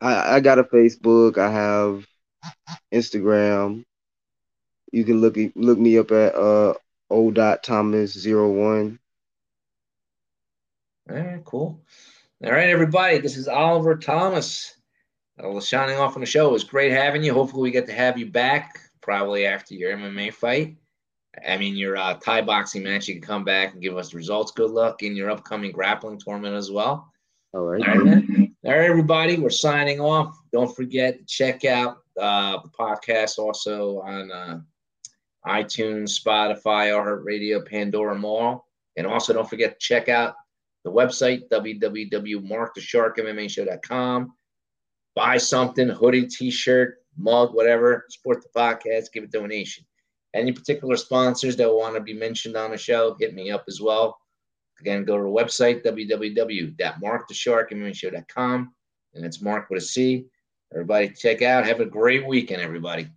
I, 0.00 0.36
I 0.36 0.40
got 0.40 0.58
a 0.58 0.64
Facebook. 0.64 1.38
I 1.38 1.50
have 1.50 2.06
Instagram. 2.92 3.84
You 4.92 5.04
can 5.04 5.20
look 5.20 5.36
look 5.54 5.78
me 5.78 5.98
up 5.98 6.10
at 6.10 6.34
uh 6.34 6.74
o 7.10 7.30
dot 7.30 7.62
thomas 7.62 8.12
zero 8.12 8.50
one. 8.50 8.98
All 11.10 11.16
right, 11.16 11.44
cool. 11.44 11.82
All 12.44 12.52
right, 12.52 12.68
everybody. 12.68 13.18
This 13.18 13.36
is 13.36 13.48
Oliver 13.48 13.96
Thomas. 13.96 14.76
Uh, 15.42 15.58
shining 15.60 15.96
off 15.96 16.14
on 16.14 16.20
the 16.20 16.26
show. 16.26 16.48
It 16.48 16.52
was 16.52 16.62
great 16.62 16.92
having 16.92 17.24
you. 17.24 17.34
Hopefully, 17.34 17.62
we 17.62 17.70
get 17.72 17.86
to 17.86 17.92
have 17.92 18.16
you 18.16 18.30
back 18.30 18.78
probably 19.00 19.44
after 19.44 19.74
your 19.74 19.96
MMA 19.96 20.32
fight. 20.32 20.76
I 21.46 21.56
mean, 21.56 21.74
your 21.74 21.96
uh, 21.96 22.14
Thai 22.14 22.42
boxing 22.42 22.84
match, 22.84 23.08
you 23.08 23.14
can 23.14 23.22
come 23.22 23.42
back 23.42 23.72
and 23.72 23.82
give 23.82 23.96
us 23.96 24.10
the 24.10 24.16
results. 24.16 24.52
Good 24.52 24.70
luck 24.70 25.02
in 25.02 25.16
your 25.16 25.30
upcoming 25.30 25.72
grappling 25.72 26.20
tournament 26.20 26.54
as 26.54 26.70
well. 26.70 27.10
All 27.52 27.62
right. 27.62 27.86
All 27.86 27.96
right, 27.96 28.24
All 28.64 28.72
right 28.72 28.88
everybody, 28.90 29.38
we're 29.38 29.50
signing 29.50 29.98
off. 29.98 30.38
Don't 30.52 30.74
forget 30.74 31.18
to 31.18 31.24
check 31.24 31.64
out 31.64 31.96
uh, 32.20 32.58
the 32.62 32.68
podcast 32.68 33.38
also 33.38 34.00
on 34.02 34.30
uh, 34.30 34.60
iTunes, 35.46 36.20
Spotify, 36.20 36.92
iHeartRadio, 36.92 37.68
Pandora 37.68 38.16
Mall. 38.16 38.68
And 38.96 39.06
also 39.06 39.32
don't 39.32 39.48
forget 39.48 39.80
to 39.80 39.84
check 39.84 40.08
out 40.08 40.34
the 40.84 40.90
website, 40.90 41.48
www.marcthesharkmmashow.com. 41.50 44.32
Buy 45.14 45.36
something, 45.36 45.88
hoodie, 45.88 46.26
t-shirt, 46.26 46.96
mug, 47.16 47.54
whatever, 47.54 48.04
support 48.08 48.42
the 48.42 48.48
podcast, 48.58 49.12
give 49.12 49.22
a 49.24 49.26
donation. 49.26 49.84
Any 50.34 50.52
particular 50.52 50.96
sponsors 50.96 51.56
that 51.56 51.70
want 51.70 51.94
to 51.94 52.00
be 52.00 52.14
mentioned 52.14 52.56
on 52.56 52.70
the 52.70 52.78
show, 52.78 53.14
hit 53.20 53.34
me 53.34 53.50
up 53.50 53.64
as 53.68 53.78
well. 53.80 54.18
Again, 54.80 55.04
go 55.04 55.18
to 55.18 55.22
the 55.22 55.28
website, 55.28 55.84
www.marcthesharkmmashow.com. 55.84 58.74
And 59.14 59.26
it's 59.26 59.42
Marc 59.42 59.68
with 59.68 59.82
a 59.82 59.86
C. 59.86 60.24
Everybody 60.72 61.10
check 61.10 61.42
out. 61.42 61.66
Have 61.66 61.80
a 61.80 61.86
great 61.86 62.26
weekend, 62.26 62.62
everybody. 62.62 63.08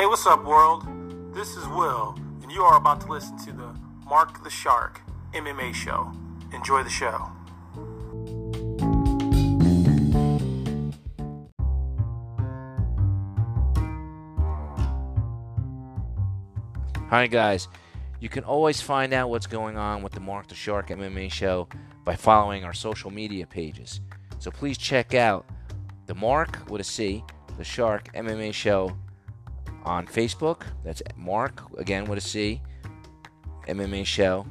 Hey, 0.00 0.06
what's 0.06 0.24
up, 0.24 0.46
world? 0.46 0.86
This 1.34 1.58
is 1.58 1.68
Will, 1.68 2.18
and 2.42 2.50
you 2.50 2.62
are 2.62 2.78
about 2.78 3.02
to 3.02 3.06
listen 3.12 3.36
to 3.44 3.52
the 3.52 3.78
Marc 4.08 4.42
the 4.42 4.48
Shark 4.48 4.98
MMA 5.34 5.74
show. 5.74 6.10
Enjoy 6.54 6.82
the 6.82 6.88
show. 6.88 7.30
Hi, 17.10 17.26
guys. 17.26 17.68
You 18.20 18.30
can 18.30 18.44
always 18.44 18.80
find 18.80 19.12
out 19.12 19.28
what's 19.28 19.46
going 19.46 19.76
on 19.76 20.02
with 20.02 20.12
the 20.12 20.20
Marc 20.20 20.48
the 20.48 20.54
Shark 20.54 20.88
MMA 20.88 21.30
show 21.30 21.68
by 22.06 22.16
following 22.16 22.64
our 22.64 22.72
social 22.72 23.10
media 23.10 23.46
pages. 23.46 24.00
So 24.38 24.50
please 24.50 24.78
check 24.78 25.12
out 25.12 25.44
the 26.06 26.14
Marc 26.14 26.70
with 26.70 26.80
a 26.80 26.84
C, 26.84 27.22
the 27.58 27.64
Shark 27.64 28.08
MMA 28.14 28.54
show 28.54 28.96
on 29.84 30.06
Facebook. 30.06 30.62
That's 30.84 31.02
Marc, 31.16 31.62
again 31.78 32.04
with 32.04 32.18
a 32.18 32.22
C, 32.22 32.60
MMA 33.68 34.04
show 34.04 34.46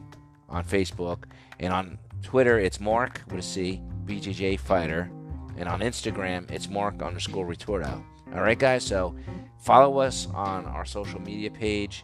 on 0.48 0.64
Facebook. 0.64 1.24
And 1.60 1.74
on 1.74 1.98
Twitter, 2.24 2.60
it's 2.60 2.80
Marc 2.80 3.22
with 3.30 3.40
a 3.40 3.44
C, 3.44 3.82
BJJ 4.06 4.60
Fighter. 4.60 5.10
And 5.58 5.68
on 5.68 5.82
Instagram, 5.82 6.50
it's 6.52 6.70
Marc 6.70 7.02
underscore 7.02 7.46
Retorto. 7.46 8.02
All 8.34 8.42
right, 8.42 8.58
guys. 8.58 8.86
So 8.86 9.16
follow 9.60 10.00
us 10.00 10.28
on 10.34 10.66
our 10.66 10.86
social 10.86 11.22
media 11.22 11.52
page 11.52 12.04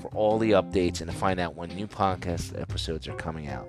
for 0.00 0.08
all 0.08 0.38
the 0.38 0.52
updates 0.52 1.00
and 1.00 1.10
to 1.10 1.16
find 1.16 1.38
out 1.38 1.54
when 1.54 1.68
new 1.70 1.86
podcast 1.86 2.60
episodes 2.60 3.06
are 3.08 3.14
coming 3.14 3.48
out. 3.48 3.68